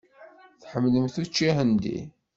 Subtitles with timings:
[0.61, 1.97] Tḥemmlemt učči ahendi?